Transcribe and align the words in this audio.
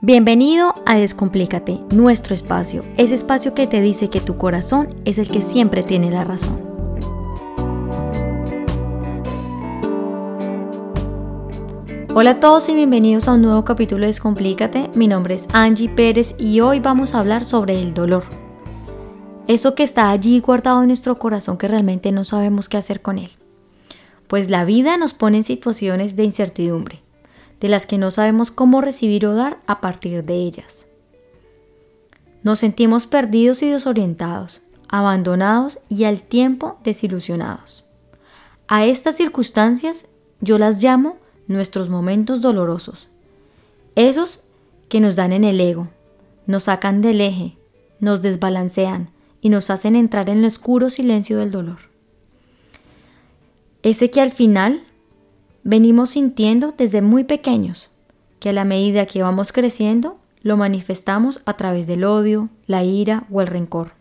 Bienvenido 0.00 0.76
a 0.86 0.94
Descomplícate, 0.94 1.80
nuestro 1.90 2.32
espacio, 2.32 2.84
ese 2.96 3.16
espacio 3.16 3.52
que 3.52 3.66
te 3.66 3.80
dice 3.80 4.08
que 4.08 4.20
tu 4.20 4.36
corazón 4.38 4.94
es 5.04 5.18
el 5.18 5.28
que 5.28 5.42
siempre 5.42 5.82
tiene 5.82 6.08
la 6.12 6.22
razón. 6.22 6.62
Hola 12.14 12.30
a 12.30 12.38
todos 12.38 12.68
y 12.68 12.76
bienvenidos 12.76 13.26
a 13.26 13.32
un 13.32 13.42
nuevo 13.42 13.64
capítulo 13.64 14.02
de 14.02 14.06
Descomplícate. 14.06 14.88
Mi 14.94 15.08
nombre 15.08 15.34
es 15.34 15.48
Angie 15.52 15.88
Pérez 15.88 16.36
y 16.38 16.60
hoy 16.60 16.78
vamos 16.78 17.16
a 17.16 17.18
hablar 17.18 17.44
sobre 17.44 17.82
el 17.82 17.92
dolor. 17.92 18.22
Eso 19.48 19.74
que 19.74 19.82
está 19.82 20.10
allí 20.10 20.38
guardado 20.38 20.80
en 20.80 20.86
nuestro 20.86 21.18
corazón 21.18 21.58
que 21.58 21.66
realmente 21.66 22.12
no 22.12 22.24
sabemos 22.24 22.68
qué 22.68 22.76
hacer 22.76 23.02
con 23.02 23.18
él. 23.18 23.32
Pues 24.28 24.48
la 24.48 24.64
vida 24.64 24.96
nos 24.96 25.12
pone 25.12 25.38
en 25.38 25.44
situaciones 25.44 26.14
de 26.14 26.22
incertidumbre 26.22 27.02
de 27.60 27.68
las 27.68 27.86
que 27.86 27.98
no 27.98 28.10
sabemos 28.10 28.50
cómo 28.50 28.80
recibir 28.80 29.26
o 29.26 29.34
dar 29.34 29.58
a 29.66 29.80
partir 29.80 30.24
de 30.24 30.34
ellas. 30.34 30.88
Nos 32.42 32.60
sentimos 32.60 33.06
perdidos 33.06 33.62
y 33.62 33.68
desorientados, 33.68 34.62
abandonados 34.88 35.80
y 35.88 36.04
al 36.04 36.22
tiempo 36.22 36.78
desilusionados. 36.84 37.84
A 38.68 38.84
estas 38.84 39.16
circunstancias 39.16 40.06
yo 40.40 40.58
las 40.58 40.82
llamo 40.82 41.16
nuestros 41.46 41.88
momentos 41.88 42.40
dolorosos, 42.40 43.08
esos 43.94 44.40
que 44.88 45.00
nos 45.00 45.16
dan 45.16 45.32
en 45.32 45.44
el 45.44 45.60
ego, 45.60 45.88
nos 46.46 46.64
sacan 46.64 47.00
del 47.00 47.20
eje, 47.20 47.56
nos 48.00 48.22
desbalancean 48.22 49.10
y 49.40 49.48
nos 49.48 49.70
hacen 49.70 49.96
entrar 49.96 50.30
en 50.30 50.38
el 50.38 50.44
oscuro 50.44 50.90
silencio 50.90 51.38
del 51.38 51.50
dolor. 51.50 51.78
Ese 53.82 54.10
que 54.10 54.20
al 54.20 54.30
final 54.30 54.82
venimos 55.68 56.08
sintiendo 56.08 56.72
desde 56.74 57.02
muy 57.02 57.24
pequeños, 57.24 57.90
que 58.40 58.48
a 58.48 58.52
la 58.54 58.64
medida 58.64 59.04
que 59.04 59.22
vamos 59.22 59.52
creciendo, 59.52 60.18
lo 60.40 60.56
manifestamos 60.56 61.42
a 61.44 61.58
través 61.58 61.86
del 61.86 62.04
odio, 62.04 62.48
la 62.66 62.84
ira 62.84 63.26
o 63.30 63.42
el 63.42 63.48
rencor, 63.48 63.92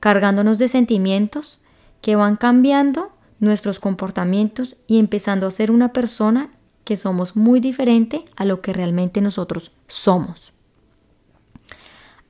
cargándonos 0.00 0.56
de 0.56 0.68
sentimientos 0.68 1.60
que 2.00 2.16
van 2.16 2.36
cambiando 2.36 3.10
nuestros 3.40 3.78
comportamientos 3.78 4.76
y 4.86 4.98
empezando 4.98 5.46
a 5.46 5.50
ser 5.50 5.70
una 5.70 5.92
persona 5.92 6.48
que 6.84 6.96
somos 6.96 7.36
muy 7.36 7.60
diferente 7.60 8.24
a 8.34 8.46
lo 8.46 8.62
que 8.62 8.72
realmente 8.72 9.20
nosotros 9.20 9.72
somos. 9.88 10.54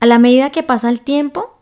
A 0.01 0.07
la 0.07 0.19
medida 0.19 0.49
que 0.49 0.63
pasa 0.63 0.89
el 0.89 0.99
tiempo, 0.99 1.57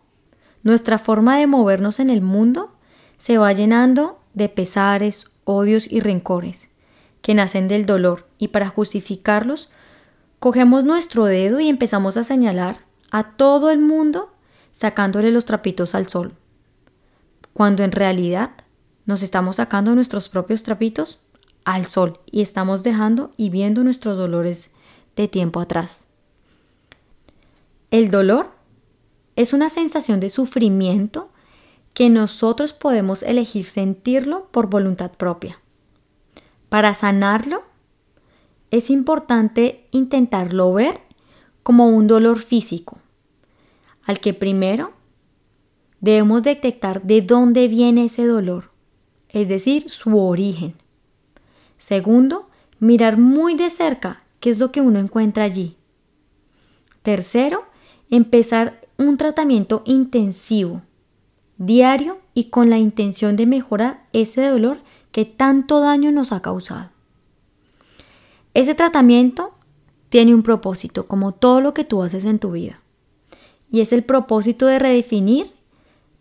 nuestra 0.63 0.97
forma 0.97 1.37
de 1.37 1.45
movernos 1.45 1.99
en 1.99 2.09
el 2.09 2.23
mundo 2.23 2.73
se 3.19 3.37
va 3.37 3.53
llenando 3.53 4.17
de 4.33 4.49
pesares, 4.49 5.27
odios 5.43 5.85
y 5.87 5.99
rencores, 5.99 6.69
que 7.25 7.33
nacen 7.33 7.67
del 7.67 7.87
dolor 7.87 8.27
y 8.37 8.49
para 8.49 8.69
justificarlos, 8.69 9.71
cogemos 10.37 10.83
nuestro 10.83 11.25
dedo 11.25 11.59
y 11.59 11.69
empezamos 11.69 12.17
a 12.17 12.23
señalar 12.23 12.85
a 13.09 13.31
todo 13.31 13.71
el 13.71 13.79
mundo 13.79 14.31
sacándole 14.71 15.31
los 15.31 15.43
trapitos 15.43 15.95
al 15.95 16.07
sol, 16.07 16.35
cuando 17.51 17.83
en 17.83 17.93
realidad 17.93 18.51
nos 19.07 19.23
estamos 19.23 19.55
sacando 19.55 19.95
nuestros 19.95 20.29
propios 20.29 20.61
trapitos 20.61 21.19
al 21.63 21.87
sol 21.87 22.19
y 22.27 22.43
estamos 22.43 22.83
dejando 22.83 23.31
y 23.37 23.49
viendo 23.49 23.83
nuestros 23.83 24.19
dolores 24.19 24.69
de 25.15 25.27
tiempo 25.27 25.61
atrás. 25.61 26.05
El 27.89 28.11
dolor 28.11 28.51
es 29.35 29.51
una 29.51 29.69
sensación 29.69 30.19
de 30.19 30.29
sufrimiento 30.29 31.31
que 31.95 32.11
nosotros 32.11 32.73
podemos 32.73 33.23
elegir 33.23 33.65
sentirlo 33.65 34.47
por 34.51 34.69
voluntad 34.69 35.09
propia. 35.09 35.59
Para 36.75 36.93
sanarlo, 36.93 37.63
es 38.69 38.89
importante 38.89 39.87
intentarlo 39.91 40.73
ver 40.73 40.99
como 41.63 41.87
un 41.87 42.05
dolor 42.05 42.39
físico, 42.39 42.97
al 44.03 44.19
que 44.19 44.33
primero 44.33 44.91
debemos 46.01 46.43
detectar 46.43 47.01
de 47.03 47.21
dónde 47.21 47.69
viene 47.69 48.03
ese 48.03 48.27
dolor, 48.27 48.71
es 49.29 49.47
decir, 49.47 49.89
su 49.89 50.19
origen. 50.19 50.73
Segundo, 51.77 52.49
mirar 52.81 53.17
muy 53.17 53.55
de 53.55 53.69
cerca 53.69 54.23
qué 54.41 54.49
es 54.49 54.59
lo 54.59 54.73
que 54.73 54.81
uno 54.81 54.99
encuentra 54.99 55.45
allí. 55.45 55.77
Tercero, 57.03 57.63
empezar 58.09 58.81
un 58.97 59.15
tratamiento 59.15 59.81
intensivo, 59.85 60.81
diario 61.57 62.17
y 62.33 62.49
con 62.49 62.69
la 62.69 62.79
intención 62.79 63.37
de 63.37 63.45
mejorar 63.45 64.05
ese 64.11 64.45
dolor 64.45 64.79
que 65.15 65.23
tanto 65.23 65.79
daño 65.79 66.11
nos 66.11 66.33
ha 66.33 66.41
causado. 66.41 66.89
Ese 68.53 68.75
tratamiento 68.75 69.53
tiene 70.09 70.35
un 70.35 70.43
propósito, 70.43 71.07
como 71.07 71.31
todo 71.31 71.61
lo 71.61 71.73
que 71.73 71.85
tú 71.85 72.03
haces 72.03 72.25
en 72.25 72.37
tu 72.37 72.51
vida. 72.51 72.81
Y 73.71 73.79
es 73.79 73.93
el 73.93 74.03
propósito 74.03 74.65
de 74.65 74.77
redefinir 74.77 75.47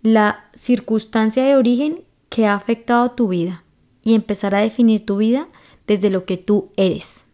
la 0.03 0.44
circunstancia 0.55 1.43
de 1.43 1.56
origen 1.56 2.05
que 2.28 2.47
ha 2.47 2.55
afectado 2.55 3.10
tu 3.10 3.27
vida 3.27 3.65
y 4.05 4.15
empezar 4.15 4.55
a 4.55 4.60
definir 4.60 5.05
tu 5.05 5.16
vida 5.16 5.49
desde 5.88 6.09
lo 6.09 6.25
que 6.25 6.37
tú 6.37 6.71
eres. 6.76 7.25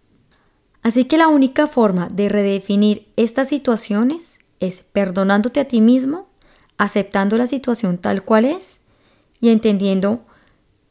Así 0.81 1.05
que 1.05 1.19
la 1.19 1.29
única 1.29 1.67
forma 1.67 2.09
de 2.09 2.31
redefinir 2.31 3.07
estas 3.17 3.51
situaciones 3.51 4.41
es 4.61 4.81
perdonándote 4.81 5.61
a 5.61 5.69
ti 5.69 5.83
mismo, 5.83 6.27
aceptando 6.79 7.37
la 7.37 7.47
situación 7.47 7.99
tal 7.99 8.25
cual 8.25 8.47
es 8.47 8.81
y 9.43 9.51
entendiendo 9.51 10.25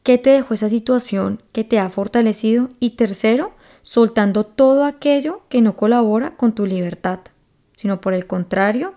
¿Qué 0.02 0.16
te 0.16 0.30
dejó 0.30 0.54
esa 0.54 0.70
situación 0.70 1.42
que 1.52 1.62
te 1.62 1.78
ha 1.78 1.90
fortalecido? 1.90 2.70
Y 2.80 2.90
tercero, 2.90 3.52
soltando 3.82 4.44
todo 4.44 4.84
aquello 4.84 5.42
que 5.50 5.60
no 5.60 5.76
colabora 5.76 6.36
con 6.36 6.54
tu 6.54 6.64
libertad, 6.64 7.20
sino 7.74 8.00
por 8.00 8.14
el 8.14 8.26
contrario, 8.26 8.94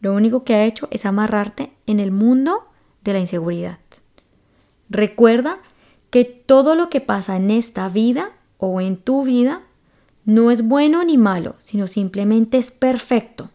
lo 0.00 0.12
único 0.12 0.42
que 0.42 0.54
ha 0.54 0.64
hecho 0.64 0.88
es 0.90 1.06
amarrarte 1.06 1.72
en 1.86 2.00
el 2.00 2.10
mundo 2.10 2.64
de 3.04 3.12
la 3.12 3.20
inseguridad. 3.20 3.78
Recuerda 4.88 5.60
que 6.10 6.24
todo 6.24 6.74
lo 6.74 6.90
que 6.90 7.00
pasa 7.00 7.36
en 7.36 7.50
esta 7.52 7.88
vida 7.88 8.32
o 8.58 8.80
en 8.80 8.96
tu 8.96 9.22
vida 9.24 9.62
no 10.24 10.50
es 10.50 10.66
bueno 10.66 11.04
ni 11.04 11.16
malo, 11.16 11.54
sino 11.60 11.86
simplemente 11.86 12.58
es 12.58 12.72
perfecto. 12.72 13.50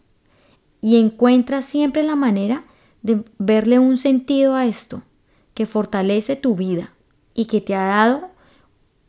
Y 0.80 0.96
encuentra 0.96 1.60
siempre 1.60 2.02
la 2.02 2.16
manera 2.16 2.64
de 3.02 3.22
verle 3.38 3.78
un 3.78 3.98
sentido 3.98 4.54
a 4.54 4.64
esto 4.64 5.02
que 5.56 5.64
fortalece 5.64 6.36
tu 6.36 6.54
vida 6.54 6.92
y 7.32 7.46
que 7.46 7.62
te 7.62 7.74
ha 7.74 7.86
dado 7.86 8.28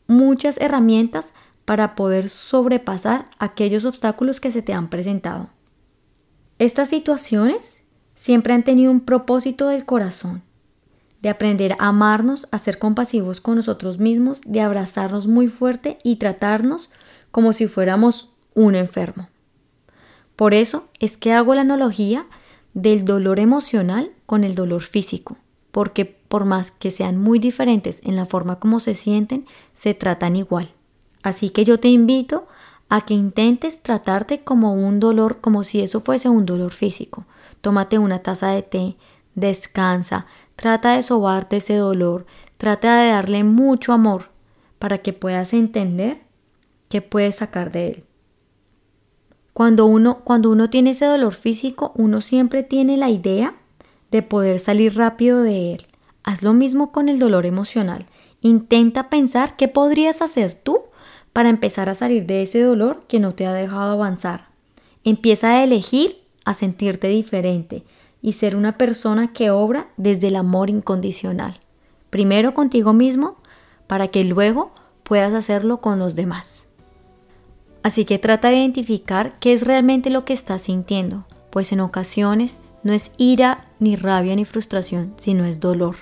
muchas 0.06 0.58
herramientas 0.58 1.34
para 1.66 1.94
poder 1.94 2.30
sobrepasar 2.30 3.28
aquellos 3.38 3.84
obstáculos 3.84 4.40
que 4.40 4.50
se 4.50 4.62
te 4.62 4.72
han 4.72 4.88
presentado. 4.88 5.50
Estas 6.58 6.88
situaciones 6.88 7.84
siempre 8.14 8.54
han 8.54 8.64
tenido 8.64 8.90
un 8.90 9.00
propósito 9.00 9.68
del 9.68 9.84
corazón, 9.84 10.42
de 11.20 11.28
aprender 11.28 11.76
a 11.78 11.88
amarnos, 11.88 12.48
a 12.50 12.56
ser 12.56 12.78
compasivos 12.78 13.42
con 13.42 13.56
nosotros 13.56 13.98
mismos, 13.98 14.40
de 14.46 14.62
abrazarnos 14.62 15.26
muy 15.26 15.48
fuerte 15.48 15.98
y 16.02 16.16
tratarnos 16.16 16.88
como 17.30 17.52
si 17.52 17.66
fuéramos 17.66 18.30
un 18.54 18.74
enfermo. 18.74 19.28
Por 20.34 20.54
eso 20.54 20.88
es 20.98 21.18
que 21.18 21.34
hago 21.34 21.54
la 21.54 21.60
analogía 21.60 22.24
del 22.72 23.04
dolor 23.04 23.38
emocional 23.38 24.12
con 24.24 24.44
el 24.44 24.54
dolor 24.54 24.80
físico 24.80 25.36
porque 25.78 26.06
por 26.06 26.44
más 26.44 26.72
que 26.72 26.90
sean 26.90 27.18
muy 27.18 27.38
diferentes 27.38 28.00
en 28.02 28.16
la 28.16 28.26
forma 28.26 28.58
como 28.58 28.80
se 28.80 28.96
sienten, 28.96 29.46
se 29.74 29.94
tratan 29.94 30.34
igual. 30.34 30.72
Así 31.22 31.50
que 31.50 31.64
yo 31.64 31.78
te 31.78 31.86
invito 31.86 32.48
a 32.88 33.02
que 33.04 33.14
intentes 33.14 33.80
tratarte 33.80 34.40
como 34.40 34.74
un 34.74 34.98
dolor, 34.98 35.38
como 35.40 35.62
si 35.62 35.80
eso 35.80 36.00
fuese 36.00 36.28
un 36.28 36.46
dolor 36.46 36.72
físico. 36.72 37.26
Tómate 37.60 37.96
una 37.96 38.18
taza 38.18 38.48
de 38.48 38.62
té, 38.62 38.96
descansa, 39.36 40.26
trata 40.56 40.96
de 40.96 41.02
sobarte 41.02 41.58
ese 41.58 41.76
dolor, 41.76 42.26
trata 42.56 43.00
de 43.00 43.10
darle 43.10 43.44
mucho 43.44 43.92
amor 43.92 44.30
para 44.80 44.98
que 44.98 45.12
puedas 45.12 45.52
entender 45.52 46.22
qué 46.88 47.02
puedes 47.02 47.36
sacar 47.36 47.70
de 47.70 47.86
él. 47.86 48.04
Cuando 49.52 49.86
uno, 49.86 50.24
cuando 50.24 50.50
uno 50.50 50.70
tiene 50.70 50.90
ese 50.90 51.04
dolor 51.04 51.34
físico, 51.34 51.92
uno 51.94 52.20
siempre 52.20 52.64
tiene 52.64 52.96
la 52.96 53.10
idea 53.10 53.54
de 54.10 54.22
poder 54.22 54.58
salir 54.58 54.96
rápido 54.96 55.42
de 55.42 55.74
él. 55.74 55.86
Haz 56.22 56.42
lo 56.42 56.52
mismo 56.52 56.92
con 56.92 57.08
el 57.08 57.18
dolor 57.18 57.46
emocional. 57.46 58.06
Intenta 58.40 59.08
pensar 59.08 59.56
qué 59.56 59.68
podrías 59.68 60.22
hacer 60.22 60.54
tú 60.54 60.80
para 61.32 61.48
empezar 61.48 61.88
a 61.88 61.94
salir 61.94 62.26
de 62.26 62.42
ese 62.42 62.60
dolor 62.62 63.04
que 63.08 63.20
no 63.20 63.34
te 63.34 63.46
ha 63.46 63.52
dejado 63.52 63.92
avanzar. 63.92 64.48
Empieza 65.04 65.50
a 65.50 65.64
elegir 65.64 66.18
a 66.44 66.54
sentirte 66.54 67.08
diferente 67.08 67.84
y 68.22 68.32
ser 68.32 68.56
una 68.56 68.76
persona 68.78 69.32
que 69.32 69.50
obra 69.50 69.88
desde 69.96 70.28
el 70.28 70.36
amor 70.36 70.70
incondicional. 70.70 71.60
Primero 72.10 72.54
contigo 72.54 72.92
mismo 72.92 73.36
para 73.86 74.08
que 74.08 74.24
luego 74.24 74.72
puedas 75.02 75.32
hacerlo 75.32 75.80
con 75.80 75.98
los 75.98 76.14
demás. 76.14 76.68
Así 77.82 78.04
que 78.04 78.18
trata 78.18 78.48
de 78.48 78.56
identificar 78.56 79.38
qué 79.40 79.52
es 79.52 79.66
realmente 79.66 80.10
lo 80.10 80.24
que 80.24 80.32
estás 80.32 80.62
sintiendo, 80.62 81.24
pues 81.50 81.72
en 81.72 81.80
ocasiones 81.80 82.60
no 82.82 82.92
es 82.92 83.12
ira, 83.16 83.67
ni 83.80 83.96
rabia, 83.96 84.36
ni 84.36 84.44
frustración, 84.44 85.14
sino 85.16 85.44
es 85.44 85.60
dolor. 85.60 85.96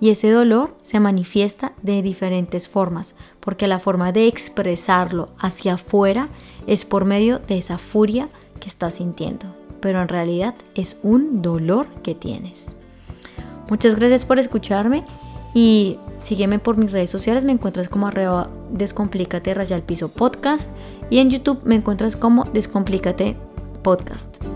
Y 0.00 0.08
ese 0.08 0.30
dolor 0.30 0.74
se 0.80 0.98
manifiesta 0.98 1.72
de 1.82 2.00
diferentes 2.00 2.68
formas, 2.68 3.14
porque 3.38 3.66
la 3.66 3.78
forma 3.78 4.12
de 4.12 4.26
expresarlo 4.26 5.28
hacia 5.38 5.74
afuera 5.74 6.28
es 6.66 6.86
por 6.86 7.04
medio 7.04 7.38
de 7.38 7.58
esa 7.58 7.76
furia 7.76 8.30
que 8.60 8.68
estás 8.68 8.94
sintiendo, 8.94 9.46
pero 9.80 10.00
en 10.00 10.08
realidad 10.08 10.54
es 10.74 10.96
un 11.02 11.42
dolor 11.42 11.86
que 12.02 12.14
tienes. 12.14 12.74
Muchas 13.68 13.96
gracias 13.96 14.24
por 14.24 14.38
escucharme 14.38 15.04
y 15.54 15.98
sígueme 16.18 16.58
por 16.58 16.76
mis 16.76 16.92
redes 16.92 17.10
sociales, 17.10 17.44
me 17.44 17.52
encuentras 17.52 17.88
como 17.88 18.06
arroba 18.06 18.50
descomplícate 18.70 19.52
raya 19.52 19.84
piso 19.84 20.08
podcast 20.08 20.72
y 21.10 21.18
en 21.18 21.30
YouTube 21.30 21.60
me 21.64 21.74
encuentras 21.74 22.16
como 22.16 22.44
descomplícate 22.44 23.36
podcast. 23.82 24.49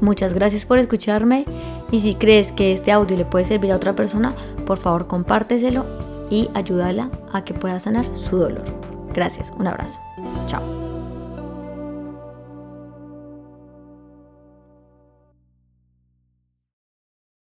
Muchas 0.00 0.34
gracias 0.34 0.64
por 0.64 0.78
escucharme 0.78 1.44
y 1.90 2.00
si 2.00 2.14
crees 2.14 2.52
que 2.52 2.72
este 2.72 2.92
audio 2.92 3.16
le 3.16 3.24
puede 3.24 3.44
servir 3.44 3.72
a 3.72 3.76
otra 3.76 3.94
persona, 3.94 4.34
por 4.66 4.78
favor 4.78 5.06
compárteselo 5.06 5.84
y 6.30 6.48
ayúdala 6.54 7.10
a 7.32 7.44
que 7.44 7.54
pueda 7.54 7.78
sanar 7.78 8.06
su 8.16 8.36
dolor. 8.36 8.64
Gracias, 9.12 9.52
un 9.58 9.66
abrazo. 9.66 10.00
Chao. 10.46 10.79